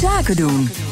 [0.00, 0.89] Zaken doen.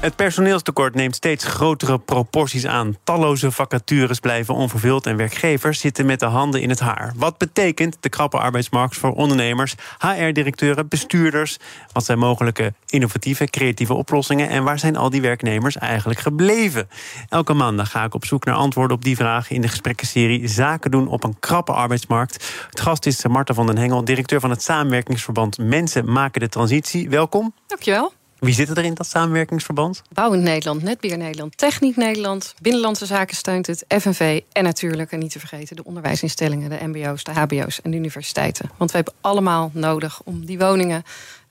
[0.00, 2.96] Het personeelstekort neemt steeds grotere proporties aan.
[3.04, 7.12] Talloze vacatures blijven onvervuld en werkgevers zitten met de handen in het haar.
[7.16, 11.56] Wat betekent de krappe arbeidsmarkt voor ondernemers, HR-directeuren, bestuurders?
[11.92, 16.88] Wat zijn mogelijke innovatieve, creatieve oplossingen en waar zijn al die werknemers eigenlijk gebleven?
[17.28, 20.90] Elke maandag ga ik op zoek naar antwoorden op die vragen in de gesprekkenserie Zaken
[20.90, 22.64] doen op een krappe arbeidsmarkt.
[22.70, 27.08] Het gast is Marta van den Hengel, directeur van het samenwerkingsverband Mensen maken de transitie.
[27.08, 27.54] Welkom.
[27.66, 28.18] Dankjewel.
[28.40, 30.02] Wie zit er in dat samenwerkingsverband?
[30.12, 35.32] Bouwend Nederland, Netbeheer Nederland, Techniek Nederland, Binnenlandse Zaken steunt het, FNV en natuurlijk, en niet
[35.32, 38.70] te vergeten, de onderwijsinstellingen, de MBO's, de HBO's en de universiteiten.
[38.76, 41.02] Want we hebben allemaal nodig om die woningen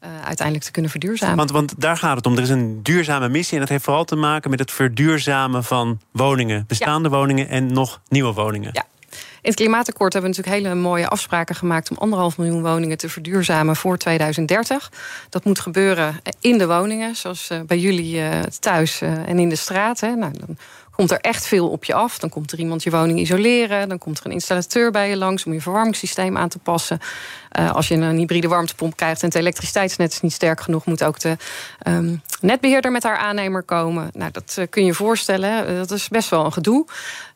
[0.03, 1.35] uh, uiteindelijk te kunnen verduurzamen.
[1.35, 2.35] Want, want daar gaat het om.
[2.35, 5.99] Er is een duurzame missie en dat heeft vooral te maken met het verduurzamen van
[6.11, 8.69] woningen, bestaande woningen en nog nieuwe woningen.
[8.73, 8.85] Ja.
[9.41, 13.09] In het klimaatakkoord hebben we natuurlijk hele mooie afspraken gemaakt om anderhalf miljoen woningen te
[13.09, 14.91] verduurzamen voor 2030.
[15.29, 19.49] Dat moet gebeuren in de woningen, zoals eh, bij jullie eh, thuis eh, en in
[19.49, 20.01] de straat.
[20.01, 20.57] Nou, dan
[20.99, 22.17] komt er echt veel op je af.
[22.17, 23.89] Dan komt er iemand je woning isoleren.
[23.89, 26.99] Dan komt er een installateur bij je langs om je verwarmingssysteem aan te passen.
[27.59, 31.03] Uh, als je een hybride warmtepomp krijgt en het elektriciteitsnet is niet sterk genoeg, moet
[31.03, 31.37] ook de
[31.87, 34.09] um, netbeheerder met haar aannemer komen.
[34.13, 35.77] Nou, dat uh, kun je je voorstellen.
[35.77, 36.85] dat is best wel een gedoe.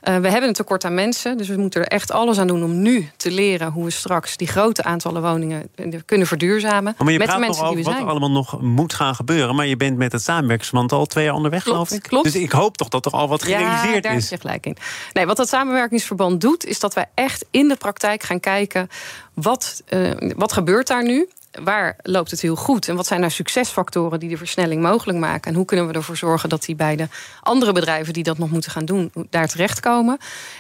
[0.04, 2.82] We hebben een tekort aan mensen, dus we moeten er echt alles aan doen om
[2.82, 5.70] nu te leren hoe we straks die grote aantallen woningen
[6.06, 6.96] kunnen verduurzamen.
[6.98, 9.56] Maar je met praat de mensen die over wat allemaal nog moet gaan gebeuren.
[9.56, 12.10] Maar je bent met het samenwerkingsverband al twee jaar onderweg, Klopt, geloof ik.
[12.10, 12.26] klopt.
[12.26, 14.30] Dus ik hoop toch dat er al wat gerealiseerd ja, daar is.
[14.30, 14.78] heb je gelijk in.
[15.14, 18.90] Nee, wat dat samenwerkingsverband doet, is dat wij echt in de praktijk gaan kijken
[19.34, 21.30] wat, uh, wat gebeurt daar nu.
[21.64, 22.88] Waar loopt het heel goed?
[22.88, 25.52] En wat zijn nou succesfactoren die de versnelling mogelijk maken?
[25.52, 27.08] En hoe kunnen we ervoor zorgen dat die bij de
[27.42, 30.18] andere bedrijven die dat nog moeten gaan doen, daar terechtkomen?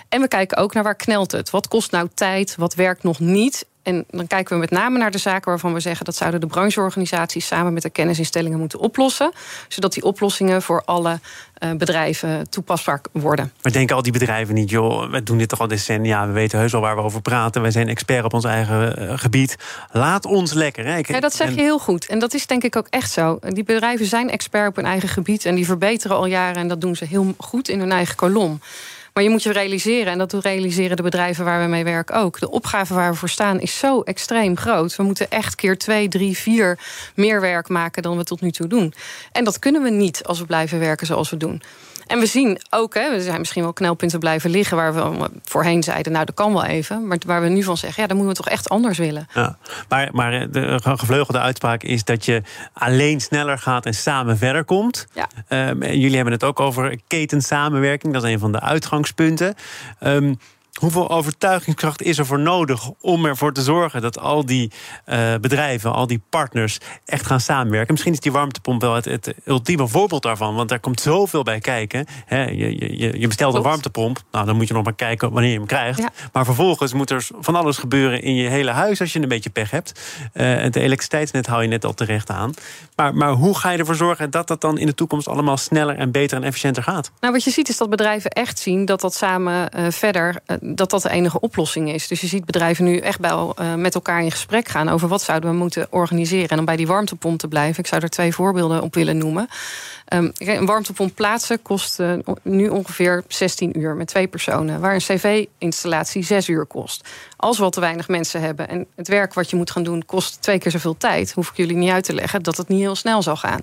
[0.10, 1.50] En we kijken ook naar waar knelt het?
[1.50, 2.56] Wat kost nou tijd?
[2.56, 3.66] Wat werkt nog niet?
[3.84, 6.48] En dan kijken we met name naar de zaken waarvan we zeggen dat zouden de
[6.48, 9.32] brancheorganisaties samen met de kennisinstellingen moeten oplossen.
[9.68, 11.20] Zodat die oplossingen voor alle
[11.64, 13.52] uh, bedrijven toepasbaar worden.
[13.62, 16.60] Maar denken al die bedrijven niet, joh, we doen dit toch al decennia, we weten
[16.60, 19.56] heus wel waar we over praten, wij zijn expert op ons eigen uh, gebied.
[19.92, 20.86] Laat ons lekker.
[20.86, 20.98] Hè?
[20.98, 22.08] Ik, ja, dat zeg en- je heel goed.
[22.08, 23.40] En dat is denk ik ook echt zo.
[23.42, 26.82] Die bedrijven zijn expert op hun eigen gebied en die verbeteren al jaren en dat
[26.82, 28.60] doen ze heel goed in hun eigen kolom.
[29.14, 32.40] Maar je moet je realiseren, en dat realiseren de bedrijven waar we mee werken ook.
[32.40, 34.96] De opgave waar we voor staan is zo extreem groot.
[34.96, 36.80] We moeten echt keer twee, drie, vier
[37.16, 38.94] meer werk maken dan we tot nu toe doen.
[39.32, 41.62] En dat kunnen we niet als we blijven werken zoals we doen.
[42.08, 45.84] En we zien ook, hè, er zijn misschien wel knelpunten blijven liggen waar we voorheen
[45.84, 47.08] zeiden, nou dat kan wel even.
[47.08, 49.28] Maar waar we nu van zeggen, ja, dan moeten we toch echt anders willen.
[49.34, 49.58] Ja,
[49.90, 52.42] maar, maar de gevleugelde uitspraak is dat je
[52.74, 55.08] alleen sneller gaat en samen verder komt.
[55.14, 55.28] Ja.
[55.70, 58.60] Um, en jullie hebben het ook over ketensamenwerking, dat is een van de
[59.04, 59.56] uitgangspunten.
[60.00, 60.38] Um,
[60.74, 64.72] Hoeveel overtuigingskracht is er voor nodig om ervoor te zorgen dat al die
[65.06, 67.92] uh, bedrijven, al die partners echt gaan samenwerken?
[67.92, 71.60] Misschien is die warmtepomp wel het, het ultieme voorbeeld daarvan, want daar komt zoveel bij
[71.60, 72.06] kijken.
[72.26, 75.52] He, je, je, je, bestelt een warmtepomp, nou dan moet je nog maar kijken wanneer
[75.52, 76.00] je hem krijgt.
[76.00, 76.10] Ja.
[76.32, 79.50] Maar vervolgens moet er van alles gebeuren in je hele huis als je een beetje
[79.50, 80.02] pech hebt.
[80.34, 82.54] Uh, het elektriciteitsnet haal je net al terecht aan.
[82.96, 85.96] Maar, maar hoe ga je ervoor zorgen dat dat dan in de toekomst allemaal sneller
[85.96, 87.12] en beter en efficiënter gaat?
[87.20, 90.90] Nou, wat je ziet is dat bedrijven echt zien dat dat samen uh, verder dat
[90.90, 92.08] dat de enige oplossing is.
[92.08, 95.22] Dus je ziet bedrijven nu echt wel uh, met elkaar in gesprek gaan over wat
[95.22, 96.50] zouden we moeten organiseren.
[96.50, 99.48] En om bij die warmtepomp te blijven, ik zou er twee voorbeelden op willen noemen.
[100.14, 105.00] Um, een warmtepomp plaatsen kost uh, nu ongeveer 16 uur met twee personen, waar een
[105.00, 107.10] cv-installatie 6 uur kost.
[107.36, 110.06] Als we al te weinig mensen hebben en het werk wat je moet gaan doen
[110.06, 112.80] kost twee keer zoveel tijd, hoef ik jullie niet uit te leggen dat het niet
[112.80, 113.62] heel snel zal gaan.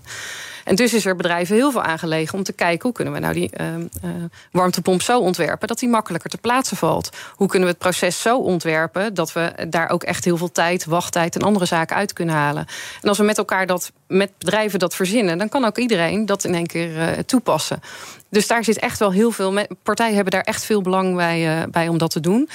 [0.64, 3.34] En dus is er bedrijven heel veel aangelegen om te kijken hoe kunnen we nou
[3.34, 4.10] die uh, uh,
[4.52, 7.10] warmtepomp zo ontwerpen dat die makkelijker te plaatsen valt.
[7.34, 10.84] Hoe kunnen we het proces zo ontwerpen dat we daar ook echt heel veel tijd,
[10.84, 12.66] wachttijd en andere zaken uit kunnen halen.
[13.02, 16.44] En als we met elkaar dat, met bedrijven dat verzinnen, dan kan ook iedereen dat
[16.44, 17.80] in één keer uh, toepassen.
[18.28, 19.66] Dus daar zit echt wel heel veel.
[19.82, 22.48] Partijen hebben daar echt veel belang bij, bij om dat te doen.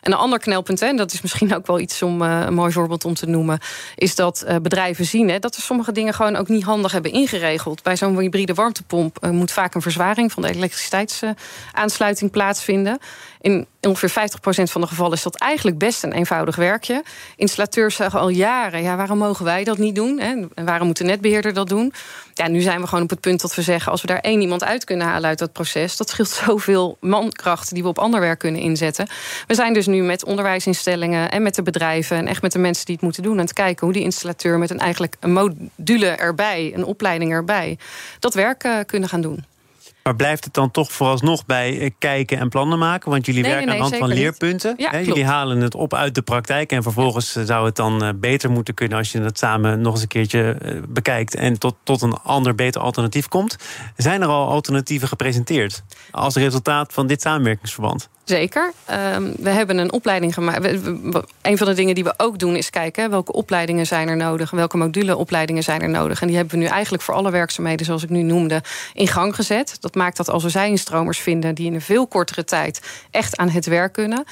[0.00, 2.72] En een ander knelpunt, en dat is misschien ook wel iets om uh, een mooi
[2.72, 3.58] voorbeeld om te noemen,
[3.94, 7.12] is dat uh, bedrijven zien hè, dat er sommige dingen gewoon ook niet handig hebben
[7.12, 7.82] ingeregeld.
[7.82, 12.98] Bij zo'n hybride warmtepomp uh, moet vaak een verzwaring van de elektriciteitsaansluiting plaatsvinden.
[13.40, 17.04] In ongeveer 50% van de gevallen is dat eigenlijk best een eenvoudig werkje.
[17.36, 20.18] Installateurs zeggen al jaren: ja, waarom mogen wij dat niet doen?
[20.18, 21.92] En waarom moet de netbeheerder dat doen?
[22.34, 24.40] Ja, nu zijn we gewoon op het punt dat we zeggen: als we daar één
[24.40, 28.20] iemand uit kunnen halen uit dat proces, dat scheelt zoveel mankracht die we op ander
[28.20, 29.08] werk kunnen inzetten.
[29.46, 32.84] We zijn dus nu met onderwijsinstellingen en met de bedrijven en echt met de mensen
[32.84, 36.06] die het moeten doen aan het kijken hoe die installateur met een eigenlijk een module
[36.06, 37.78] erbij, een opleiding erbij,
[38.18, 39.44] dat werk uh, kunnen gaan doen.
[40.02, 43.10] Maar blijft het dan toch vooralsnog bij eh, kijken en plannen maken?
[43.10, 44.74] Want jullie werken aan de hand van leerpunten.
[44.76, 46.72] Ja, jullie halen het op uit de praktijk.
[46.72, 49.92] En vervolgens eh, zou het dan eh, beter moeten kunnen als je het samen nog
[49.92, 50.56] eens een keertje
[50.88, 51.34] bekijkt.
[51.34, 53.56] En tot, tot een ander, beter alternatief komt.
[53.96, 58.08] Zijn er al alternatieven gepresenteerd als resultaat van dit samenwerkingsverband?
[58.30, 58.72] Zeker.
[59.14, 60.64] Um, we hebben een opleiding gemaakt.
[61.42, 64.50] Een van de dingen die we ook doen is kijken welke opleidingen zijn er nodig.
[64.50, 66.20] Welke moduleopleidingen zijn er nodig.
[66.20, 68.62] En die hebben we nu eigenlijk voor alle werkzaamheden, zoals ik nu noemde,
[68.92, 69.76] in gang gezet.
[69.80, 72.80] Dat maakt dat als we zijinstromers vinden die in een veel kortere tijd
[73.10, 74.24] echt aan het werk kunnen.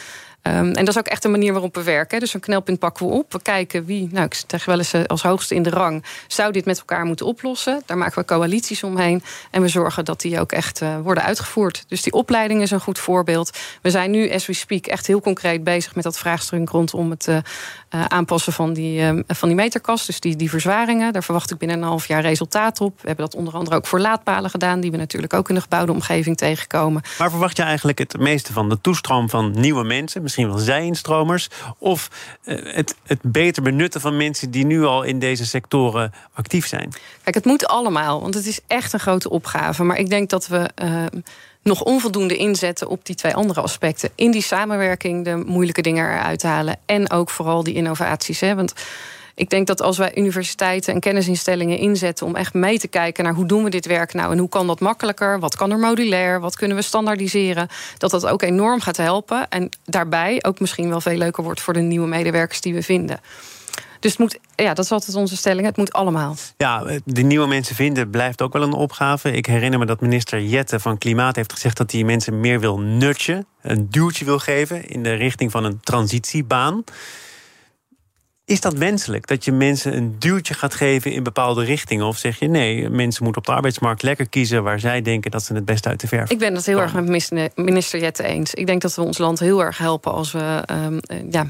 [0.49, 2.21] Um, en dat is ook echt de manier waarop we werken.
[2.21, 3.33] Dus een knelpunt pakken we op.
[3.33, 6.53] We kijken wie, nou, ik zeg wel eens eh, als hoogste in de rang, zou
[6.53, 7.83] dit met elkaar moeten oplossen.
[7.87, 9.23] Daar maken we coalities omheen.
[9.51, 11.85] En we zorgen dat die ook echt uh, worden uitgevoerd.
[11.89, 13.59] Dus die opleiding is een goed voorbeeld.
[13.83, 17.27] We zijn nu, as we speak, echt heel concreet bezig met dat vraagstuk rondom het
[17.27, 17.39] uh,
[17.91, 20.07] aanpassen van die, van die meterkast.
[20.07, 21.13] Dus die, die verzwaringen.
[21.13, 23.01] Daar verwacht ik binnen een half jaar resultaat op.
[23.01, 25.61] We hebben dat onder andere ook voor laadpalen gedaan, die we natuurlijk ook in de
[25.61, 27.03] gebouwde omgeving tegenkomen.
[27.19, 30.23] Maar verwacht je eigenlijk het meeste van de toestroom van nieuwe mensen?
[30.23, 31.49] misschien wel zij-instromers.
[31.79, 32.11] Of
[32.45, 36.93] eh, het, het beter benutten van mensen die nu al in deze sectoren actief zijn?
[37.23, 39.85] Kijk, het moet allemaal, want het is echt een grote opgave.
[39.85, 40.71] Maar ik denk dat we.
[40.83, 41.05] Uh,
[41.63, 44.11] nog onvoldoende inzetten op die twee andere aspecten.
[44.15, 46.77] In die samenwerking de moeilijke dingen eruit halen.
[46.87, 48.41] En ook vooral die innovaties.
[48.41, 48.55] Hè?
[48.55, 48.73] Want
[49.39, 53.35] ik denk dat als wij universiteiten en kennisinstellingen inzetten om echt mee te kijken naar
[53.35, 56.41] hoe doen we dit werk nou en hoe kan dat makkelijker, wat kan er modulair,
[56.41, 57.69] wat kunnen we standaardiseren,
[57.99, 61.73] dat dat ook enorm gaat helpen en daarbij ook misschien wel veel leuker wordt voor
[61.73, 63.21] de nieuwe medewerkers die we vinden.
[64.01, 65.67] Dus het moet, ja, dat is altijd onze stelling.
[65.67, 66.37] Het moet allemaal.
[66.57, 69.33] Ja, de nieuwe mensen vinden blijft ook wel een opgave.
[69.33, 72.79] Ik herinner me dat minister Jette van Klimaat heeft gezegd dat hij mensen meer wil
[72.79, 76.85] nudgen, een duwtje wil geven in de richting van een transitiebaan.
[78.49, 79.27] Is dat wenselijk?
[79.27, 82.07] Dat je mensen een duwtje gaat geven in bepaalde richtingen?
[82.07, 85.45] Of zeg je nee, mensen moeten op de arbeidsmarkt lekker kiezen waar zij denken dat
[85.45, 88.55] ze het best uit de verf Ik ben het heel erg met minister Jette eens.
[88.55, 91.01] Ik denk dat we ons land heel erg helpen als we um,
[91.31, 91.47] ja,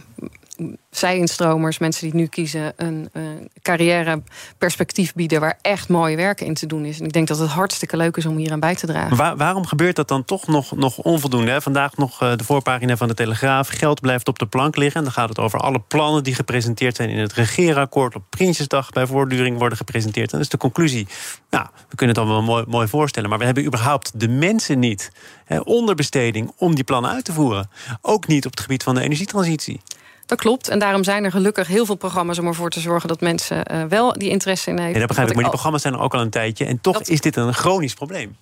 [0.91, 3.23] zij-instromers, mensen die nu kiezen, een uh,
[3.63, 7.01] carrièreperspectief bieden waar echt mooi werk in te doen is.
[7.01, 9.37] En ik denk dat het hartstikke leuk is om hier aan bij te dragen.
[9.37, 11.51] waarom gebeurt dat dan toch nog, nog onvoldoende?
[11.51, 11.63] Hè?
[11.63, 13.69] Vandaag nog uh, de voorpagina van de Telegraaf.
[13.69, 14.99] Geld blijft op de plank liggen.
[14.99, 18.15] En dan gaat het over alle plannen die gepresenteerd zijn in het regeerakkoord.
[18.15, 20.33] Op Prinsjesdag bij voortduring worden gepresenteerd.
[20.33, 21.07] En dat is de conclusie.
[21.51, 23.29] Nou, we kunnen het wel mooi, mooi voorstellen.
[23.29, 25.11] Maar we hebben überhaupt de mensen niet.
[25.45, 27.71] Hè, onderbesteding om die plannen uit te voeren.
[28.01, 29.81] Ook niet op het gebied van de energietransitie.
[30.29, 30.69] Dat klopt.
[30.69, 33.85] En daarom zijn er gelukkig heel veel programma's om ervoor te zorgen dat mensen uh,
[33.85, 34.93] wel die interesse in hebben.
[34.93, 35.35] Ja, dat begrijp ik.
[35.35, 36.65] Maar die programma's zijn er ook al een tijdje.
[36.65, 38.37] En toch is dit een chronisch probleem.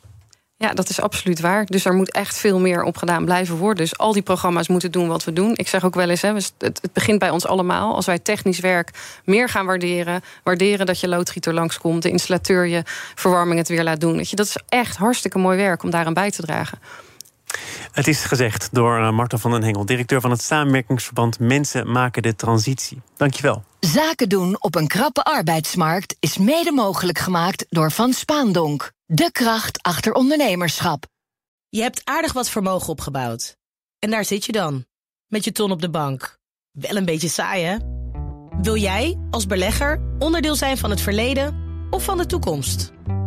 [0.59, 1.67] Ja, dat is absoluut waar.
[1.67, 3.77] Dus er moet echt veel meer op gedaan blijven worden.
[3.77, 5.53] Dus al die programma's moeten doen wat we doen.
[5.57, 7.95] Ik zeg ook wel eens, hè, het, begint bij ons allemaal.
[7.95, 8.91] Als wij technisch werk
[9.25, 10.21] meer gaan waarderen...
[10.43, 12.03] waarderen dat je loodgieter langskomt...
[12.03, 12.83] de installateur je
[13.15, 14.25] verwarming het weer laat doen.
[14.31, 16.79] Dat is echt hartstikke mooi werk om daaraan bij te dragen.
[17.97, 22.23] Het is gezegd door eh, Marten van den Hengel, directeur van het samenwerkingsverband Mensen maken
[22.23, 23.03] de transitie.
[23.17, 23.65] Dankjewel.
[23.81, 28.93] Zaken doen op een krappe arbeidsmarkt is mede mogelijk gemaakt door Van Spaandonk.
[29.07, 31.07] De kracht achter ondernemerschap.
[31.69, 33.57] Je hebt aardig wat vermogen opgebouwd.
[33.99, 34.85] En daar zit je dan,
[35.27, 36.39] met je ton op de bank.
[36.71, 37.77] Wel een beetje saai, hè?
[38.63, 41.57] Wil jij, als belegger, onderdeel zijn van het verleden
[41.91, 42.95] of van de toekomst?